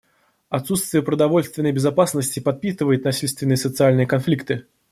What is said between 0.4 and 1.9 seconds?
Отсутствие продовольственной